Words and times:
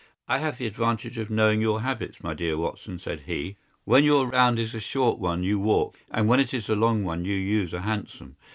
"I 0.27 0.39
have 0.39 0.57
the 0.57 0.65
advantage 0.65 1.19
of 1.19 1.29
knowing 1.29 1.61
your 1.61 1.81
habits, 1.81 2.23
my 2.23 2.33
dear 2.33 2.57
Watson," 2.57 2.97
said 2.97 3.19
he. 3.27 3.57
"When 3.85 4.03
your 4.03 4.25
round 4.27 4.57
is 4.57 4.73
a 4.73 4.79
short 4.79 5.19
one 5.19 5.43
you 5.43 5.59
walk, 5.59 5.99
and 6.11 6.27
when 6.27 6.39
it 6.39 6.55
is 6.55 6.67
a 6.69 6.75
long 6.75 7.03
one 7.03 7.23
you 7.23 7.35
use 7.35 7.71
a 7.71 7.81
hansom. 7.81 8.35